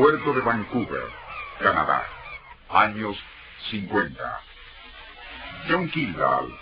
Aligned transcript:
Puerto 0.00 0.32
de 0.32 0.40
Vancouver, 0.40 1.10
Canadá. 1.58 2.02
Años 2.70 3.22
50. 3.70 4.40
John 5.68 5.90
Kildall, 5.90 6.58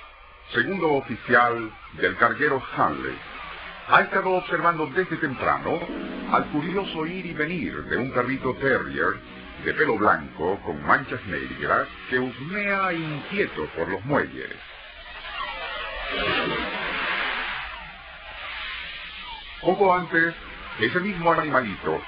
segundo 0.52 0.94
oficial 0.94 1.70
del 1.92 2.16
carguero 2.16 2.60
Hanley, 2.76 3.16
ha 3.90 4.00
estado 4.00 4.30
observando 4.30 4.88
desde 4.88 5.18
temprano 5.18 5.78
al 6.32 6.46
curioso 6.46 7.06
ir 7.06 7.26
y 7.26 7.32
venir 7.32 7.80
de 7.84 7.96
un 7.96 8.10
carrito 8.10 8.54
terrier 8.54 9.20
de 9.64 9.72
pelo 9.72 9.96
blanco 9.96 10.58
con 10.64 10.84
manchas 10.84 11.24
negras 11.26 11.86
que 12.10 12.18
husmea 12.18 12.92
inquieto 12.92 13.66
por 13.76 13.88
los 13.88 14.04
muelles. 14.04 14.50
Poco 19.60 19.94
antes, 19.94 20.34
ese 20.80 20.98
mismo 20.98 21.32
animalito 21.32 22.02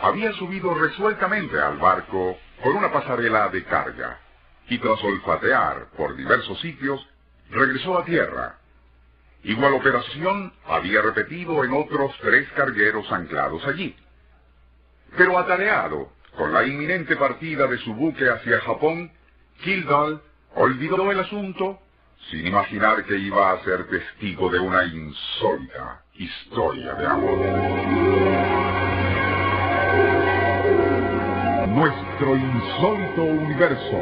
había 0.00 0.32
subido 0.34 0.74
resueltamente 0.74 1.58
al 1.60 1.78
barco 1.78 2.38
por 2.62 2.74
una 2.74 2.92
pasarela 2.92 3.48
de 3.48 3.64
carga 3.64 4.18
y 4.68 4.78
tras 4.78 5.02
olfatear 5.02 5.86
por 5.96 6.16
diversos 6.16 6.60
sitios, 6.60 7.06
regresó 7.50 7.98
a 7.98 8.04
tierra. 8.04 8.56
Igual 9.42 9.74
operación 9.74 10.52
había 10.66 11.02
repetido 11.02 11.64
en 11.64 11.72
otros 11.74 12.14
tres 12.20 12.48
cargueros 12.56 13.10
anclados 13.12 13.64
allí. 13.66 13.94
Pero 15.16 15.38
atareado 15.38 16.10
con 16.36 16.52
la 16.52 16.64
inminente 16.64 17.16
partida 17.16 17.66
de 17.66 17.78
su 17.78 17.94
buque 17.94 18.28
hacia 18.28 18.60
Japón, 18.60 19.12
Kildall 19.62 20.22
olvidó 20.54 21.10
el 21.10 21.20
asunto 21.20 21.78
sin 22.30 22.46
imaginar 22.46 23.04
que 23.04 23.18
iba 23.18 23.52
a 23.52 23.62
ser 23.64 23.86
testigo 23.88 24.48
de 24.48 24.58
una 24.58 24.84
insólita 24.84 26.02
historia 26.14 26.94
de 26.94 27.06
amor. 27.06 28.03
Nuestro 31.74 32.36
insólito 32.36 33.24
universo. 33.24 33.98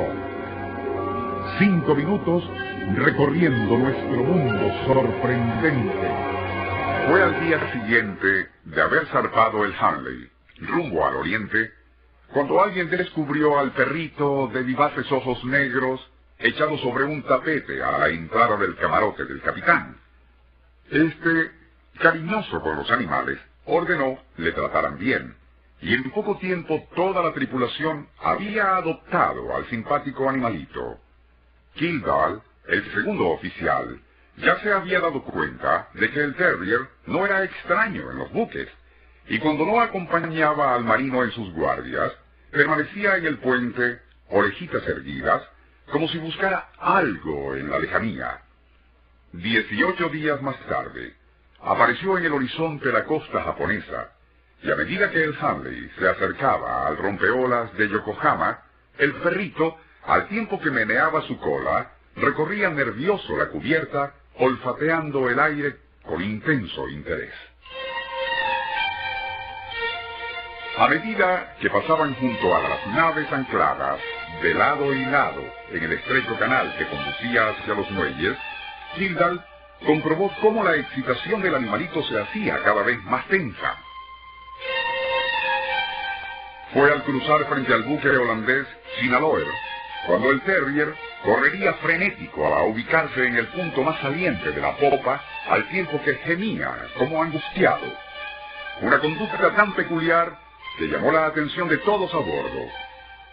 Cinco 1.59 1.95
minutos 1.95 2.45
recorriendo 2.97 3.79
nuestro 3.79 4.25
mundo 4.25 4.85
sorprendente. 4.85 6.11
Fue 7.09 7.23
al 7.23 7.41
día 7.41 7.73
siguiente 7.73 8.51
de 8.65 8.83
haber 8.83 9.07
zarpado 9.07 9.65
el 9.65 9.75
Hanley, 9.75 10.31
rumbo 10.59 11.07
al 11.07 11.17
oriente, 11.17 11.73
cuando 12.35 12.63
alguien 12.63 12.91
descubrió 12.91 13.59
al 13.59 13.73
perrito 13.73 14.51
de 14.53 14.65
vivaces 14.65 15.11
ojos 15.11 15.43
negros 15.43 16.07
echado 16.39 16.77
sobre 16.77 17.05
un 17.05 17.23
tapete 17.23 17.83
a 17.83 17.97
la 17.97 18.09
entrada 18.11 18.59
del 18.59 18.77
camarote 18.77 19.25
del 19.25 19.41
capitán. 19.41 19.97
Este, 20.91 21.53
cariñoso 21.99 22.61
con 22.61 22.77
los 22.77 22.91
animales, 22.91 23.39
ordenó 23.65 24.19
le 24.37 24.53
trataran 24.53 24.99
bien, 24.99 25.37
y 25.83 25.95
en 25.95 26.11
poco 26.13 26.39
tiempo 26.39 26.89
toda 26.95 27.23
la 27.23 27.33
tripulación 27.35 28.09
había 28.21 28.77
adoptado 28.77 29.55
al 29.55 29.69
simpático 29.69 30.29
animalito. 30.29 31.01
Kildall, 31.75 32.41
el 32.69 32.93
segundo 32.93 33.31
oficial, 33.31 34.01
ya 34.37 34.59
se 34.61 34.73
había 34.73 35.01
dado 35.01 35.23
cuenta 35.25 35.89
de 35.95 36.09
que 36.11 36.21
el 36.21 36.37
terrier 36.37 36.89
no 37.07 37.27
era 37.27 37.43
extraño 37.43 38.13
en 38.13 38.19
los 38.19 38.33
buques, 38.33 38.69
y 39.27 39.41
cuando 39.41 39.67
no 39.67 39.81
acompañaba 39.81 40.75
al 40.75 40.85
marino 40.85 41.25
en 41.25 41.33
sus 41.33 41.53
guardias, 41.53 42.13
permanecía 42.53 43.17
en 43.17 43.27
el 43.27 43.39
puente, 43.39 44.01
orejitas 44.31 44.87
erguidas, 44.87 45.43
como 45.91 46.07
si 46.09 46.19
buscara 46.19 46.69
algo 46.79 47.57
en 47.57 47.69
la 47.71 47.81
lejanía. 47.81 48.41
Dieciocho 49.33 50.11
días 50.11 50.41
más 50.43 50.59
tarde, 50.69 51.15
apareció 51.61 52.19
en 52.19 52.27
el 52.27 52.33
horizonte 52.33 52.93
la 52.93 53.05
costa 53.05 53.43
japonesa, 53.43 54.13
y 54.63 54.71
a 54.71 54.77
medida 54.77 55.11
que 55.11 55.23
el 55.23 55.37
Hanley 55.41 55.91
se 55.99 56.09
acercaba 56.09 56.87
al 56.87 56.97
rompeolas 56.97 57.73
de 57.77 57.89
Yokohama, 57.89 58.61
el 58.99 59.13
perrito, 59.15 59.77
al 60.05 60.29
tiempo 60.29 60.61
que 60.61 60.71
meneaba 60.71 61.23
su 61.23 61.39
cola, 61.39 61.91
recorría 62.17 62.71
nervioso 62.71 63.37
la 63.37 63.49
cubierta, 63.49 64.15
olfateando 64.39 65.29
el 65.29 65.41
aire 65.41 65.77
con 66.05 66.23
intenso 66.23 66.89
interés. 66.89 67.35
A 70.79 70.89
medida 70.89 71.57
que 71.61 71.69
pasaban 71.69 72.15
junto 72.15 72.55
a 72.55 72.61
las 72.61 72.87
naves 72.89 73.31
ancladas, 73.33 74.01
de 74.43 74.55
lado 74.55 74.95
y 74.95 75.05
lado, 75.05 75.43
en 75.71 75.83
el 75.83 75.93
estrecho 75.93 76.39
canal 76.39 76.75
que 76.79 76.87
conducía 76.87 77.51
hacia 77.51 77.75
los 77.75 77.91
muelles, 77.91 78.39
Gildal 78.95 79.45
comprobó 79.85 80.33
cómo 80.41 80.63
la 80.65 80.77
excitación 80.77 81.43
del 81.43 81.57
animalito 81.57 82.03
se 82.05 82.19
hacía 82.19 82.63
cada 82.63 82.83
vez 82.83 83.03
más 83.05 83.27
tensa. 83.29 83.77
Fue 86.73 86.91
al 86.91 87.03
cruzar 87.05 87.45
frente 87.49 87.73
al 87.75 87.83
buque 87.83 88.09
holandés 88.09 88.67
Sinaloer, 88.99 89.47
cuando 90.07 90.31
el 90.31 90.41
terrier 90.41 90.95
correría 91.23 91.75
frenético 91.75 92.47
a 92.47 92.65
ubicarse 92.65 93.27
en 93.27 93.37
el 93.37 93.47
punto 93.49 93.83
más 93.83 94.01
saliente 94.01 94.51
de 94.51 94.61
la 94.61 94.75
popa, 94.77 95.23
al 95.51 95.69
tiempo 95.69 96.01
que 96.03 96.15
gemía 96.15 96.73
como 96.99 97.23
angustiado. 97.23 97.85
Una 98.81 98.99
conducta 99.01 99.55
tan 99.55 99.75
peculiar 99.75 100.39
que 100.79 100.89
llamó 100.89 101.13
la 101.13 101.27
atención 101.27 101.69
de 101.69 101.77
todos 101.79 102.13
a 102.15 102.19
bordo. 102.19 102.67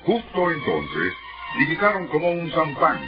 Justo 0.06 0.52
entonces, 0.52 1.14
divisaron 1.60 2.08
como 2.08 2.32
un 2.32 2.52
zampán, 2.52 3.00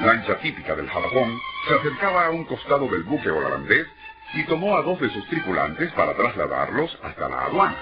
lancha 0.00 0.38
típica 0.38 0.74
del 0.74 0.88
Japón, 0.88 1.38
se 1.68 1.74
acercaba 1.74 2.26
a 2.26 2.30
un 2.30 2.44
costado 2.44 2.88
del 2.88 3.04
buque 3.04 3.30
holandés 3.30 3.86
y 4.34 4.44
tomó 4.44 4.76
a 4.76 4.82
dos 4.82 5.00
de 5.00 5.08
sus 5.10 5.26
tripulantes 5.28 5.92
para 5.92 6.14
trasladarlos 6.14 6.98
hasta 7.02 7.28
la 7.28 7.44
aduana. 7.44 7.76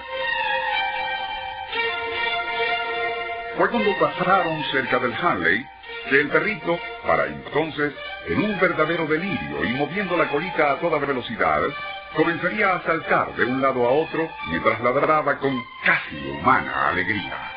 Fue 3.57 3.71
cuando 3.71 3.91
pasaron 3.97 4.63
cerca 4.71 4.99
del 4.99 5.15
Hanley 5.15 5.65
que 6.11 6.21
el 6.21 6.29
perrito, 6.29 6.79
para 7.07 7.25
entonces, 7.25 7.91
en 8.27 8.43
un 8.43 8.59
verdadero 8.59 9.07
delirio 9.07 9.65
y 9.65 9.69
moviendo 9.73 10.15
la 10.15 10.29
colita 10.29 10.73
a 10.73 10.79
toda 10.79 10.99
velocidad, 10.99 11.61
comenzaría 12.15 12.75
a 12.75 12.83
saltar 12.83 13.35
de 13.35 13.45
un 13.45 13.59
lado 13.59 13.87
a 13.87 13.91
otro 13.91 14.29
mientras 14.49 14.79
ladraba 14.81 15.39
con 15.39 15.59
casi 15.83 16.17
humana 16.29 16.89
alegría. 16.89 17.51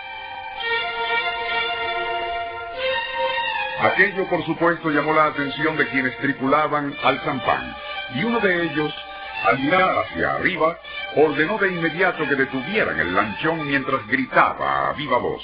Aquello, 3.83 4.27
por 4.29 4.43
supuesto, 4.47 4.91
llamó 4.91 5.13
la 5.13 5.27
atención 5.27 5.77
de 5.77 5.87
quienes 5.89 6.17
tripulaban 6.19 6.97
al 7.05 7.21
zampán, 7.21 7.77
y 8.15 8.25
uno 8.25 8.41
de 8.41 8.65
ellos, 8.65 8.95
al 9.47 9.59
mirar 9.59 9.99
hacia 9.99 10.35
arriba, 10.35 10.79
ordenó 11.17 11.59
de 11.59 11.69
inmediato 11.69 12.27
que 12.27 12.37
detuvieran 12.37 12.99
el 13.01 13.15
lanchón 13.15 13.67
mientras 13.67 14.07
gritaba 14.07 14.89
a 14.89 14.93
viva 14.95 15.19
voz. 15.19 15.43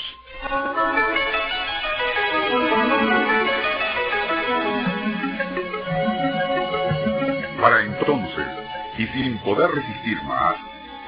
Para 7.61 7.83
entonces, 7.83 8.47
y 8.99 9.07
sin 9.07 9.39
poder 9.39 9.71
resistir 9.71 10.23
más, 10.23 10.57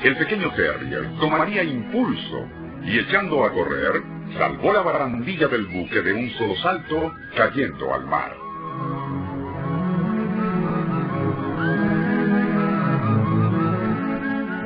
el 0.03 0.17
pequeño 0.17 0.53
terrier 0.55 1.09
tomaría 1.21 1.63
impulso 1.63 2.49
y 2.85 2.99
echando 2.99 3.45
a 3.45 3.53
correr, 3.53 4.03
salvó 4.37 4.73
la 4.73 4.83
barandilla 4.83 5.47
del 5.49 5.67
buque 5.67 6.03
de 6.03 6.13
un 6.13 6.31
solo 6.31 6.57
salto, 6.57 7.13
cayendo 7.37 7.95
al 7.95 8.07
mar. 8.07 8.37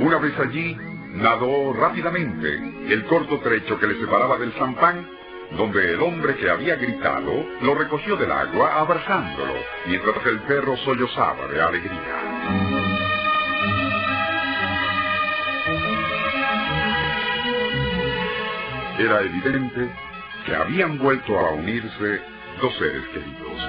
Una 0.01 0.19
vez 0.19 0.39
allí, 0.39 0.77
nadó 1.23 1.73
rápidamente 1.73 2.93
el 2.93 3.05
corto 3.05 3.39
trecho 3.39 3.79
que 3.79 3.87
le 3.87 4.01
separaba 4.01 4.37
del 4.39 4.53
champán, 4.55 5.09
donde 5.57 5.93
el 5.93 6.03
hombre 6.03 6.35
que 6.37 6.51
había 6.51 6.75
gritado 6.75 7.47
lo 7.61 7.75
recogió 7.75 8.17
del 8.17 8.33
agua 8.33 8.81
abrazándolo, 8.81 9.55
mientras 9.87 10.27
el 10.27 10.41
perro 10.41 10.77
sollozaba 10.79 11.47
de 11.47 11.63
alegría. 11.63 12.01
Era 18.99 19.23
evidente 19.23 19.91
que 20.45 20.55
habían 20.57 20.99
vuelto 20.99 21.39
a 21.39 21.53
unirse 21.53 22.21
dos 22.61 22.77
seres 22.79 23.05
queridos. 23.09 23.69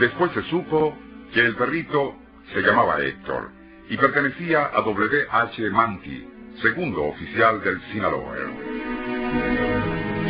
Después 0.00 0.32
se 0.32 0.42
supo 0.50 0.96
que 1.32 1.40
el 1.40 1.56
perrito 1.56 2.14
se 2.52 2.60
llamaba 2.60 3.00
Héctor 3.00 3.59
y 3.90 3.96
pertenecía 3.96 4.70
a 4.72 4.80
W. 4.82 5.26
H. 5.28 5.70
Manky, 5.70 6.26
segundo 6.62 7.06
oficial 7.06 7.60
del 7.60 7.82
Sinaloa. 7.92 8.36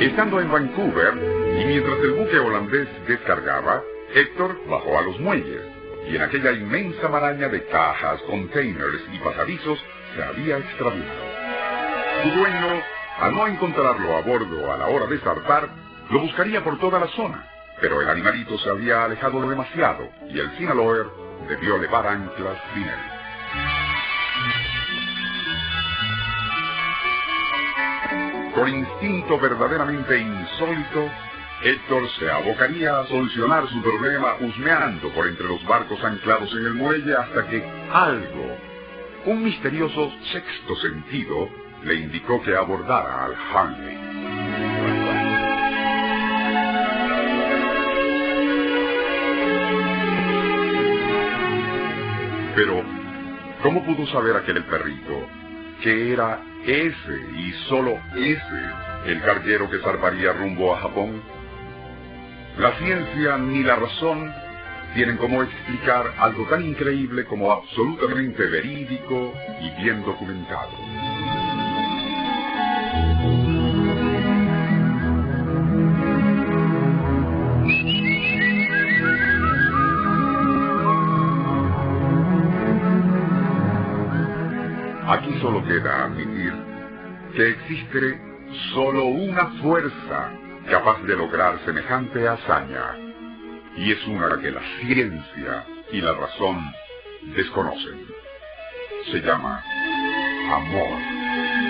Estando 0.00 0.40
en 0.40 0.50
Vancouver, 0.50 1.12
y 1.60 1.64
mientras 1.66 1.98
el 2.00 2.12
buque 2.12 2.38
holandés 2.38 2.88
descargaba, 3.06 3.82
Héctor 4.14 4.58
bajó 4.66 4.98
a 4.98 5.02
los 5.02 5.20
muelles, 5.20 5.60
y 6.08 6.16
en 6.16 6.22
aquella 6.22 6.52
inmensa 6.52 7.06
maraña 7.10 7.48
de 7.48 7.66
cajas, 7.66 8.22
containers 8.22 9.02
y 9.12 9.18
pasadizos 9.18 9.78
se 10.14 10.22
había 10.22 10.56
extraviado. 10.56 11.30
Su 12.22 12.30
dueño, 12.30 12.82
al 13.18 13.34
no 13.34 13.46
encontrarlo 13.46 14.16
a 14.16 14.22
bordo 14.22 14.72
a 14.72 14.78
la 14.78 14.86
hora 14.86 15.06
de 15.06 15.18
zarpar, 15.18 15.68
lo 16.08 16.20
buscaría 16.20 16.64
por 16.64 16.78
toda 16.78 16.98
la 16.98 17.08
zona, 17.08 17.46
pero 17.78 18.00
el 18.00 18.08
animalito 18.08 18.56
se 18.58 18.70
había 18.70 19.04
alejado 19.04 19.46
demasiado 19.46 20.08
y 20.30 20.40
el 20.40 20.50
Sinaloer 20.56 21.06
debió 21.46 21.76
levar 21.76 22.06
anclas 22.06 22.56
sin 22.72 22.84
él. 22.84 23.19
Con 28.55 28.69
instinto 28.69 29.38
verdaderamente 29.38 30.19
insólito, 30.19 31.08
Héctor 31.62 32.08
se 32.19 32.31
abocaría 32.31 32.99
a 32.99 33.06
solucionar 33.06 33.69
su 33.69 33.81
problema 33.81 34.35
husmeando 34.41 35.08
por 35.11 35.29
entre 35.29 35.47
los 35.47 35.64
barcos 35.67 36.02
anclados 36.02 36.50
en 36.52 36.67
el 36.67 36.75
muelle 36.75 37.14
hasta 37.14 37.47
que 37.47 37.64
algo, 37.93 38.56
un 39.26 39.44
misterioso 39.44 40.12
sexto 40.32 40.75
sentido, 40.76 41.49
le 41.85 41.94
indicó 41.94 42.43
que 42.43 42.56
abordara 42.56 43.26
al 43.26 43.37
Hanley. 43.55 43.99
Pero, 52.56 52.82
¿cómo 53.62 53.85
pudo 53.85 54.06
saber 54.08 54.37
aquel 54.37 54.64
perrito 54.64 55.39
que 55.82 56.12
era 56.12 56.40
ese 56.64 57.20
y 57.36 57.52
solo 57.68 57.98
ese 58.14 58.62
el 59.06 59.20
carguero 59.22 59.70
que 59.70 59.78
zarparía 59.78 60.32
rumbo 60.32 60.74
a 60.74 60.80
Japón? 60.80 61.22
La 62.58 62.72
ciencia 62.78 63.38
ni 63.38 63.62
la 63.62 63.76
razón 63.76 64.32
tienen 64.94 65.16
cómo 65.16 65.42
explicar 65.42 66.12
algo 66.18 66.44
tan 66.46 66.64
increíble 66.64 67.24
como 67.24 67.52
absolutamente 67.52 68.44
verídico 68.46 69.32
y 69.60 69.82
bien 69.82 70.02
documentado. 70.02 70.70
Solo 85.40 85.64
queda 85.64 86.04
admitir 86.04 86.52
que 87.34 87.48
existe 87.48 88.20
solo 88.75 89.04
una 89.06 89.46
fuerza 89.62 90.32
capaz 90.69 91.02
de 91.02 91.16
lograr 91.16 91.58
semejante 91.64 92.28
hazaña, 92.28 92.96
y 93.76 93.92
es 93.92 94.06
una 94.06 94.40
que 94.40 94.50
la 94.50 94.60
ciencia 94.81 95.64
y 95.92 96.00
la 96.00 96.12
razón 96.12 96.60
desconocen. 97.34 98.06
Se 99.10 99.20
llama 99.20 99.62
amor. 100.52 101.69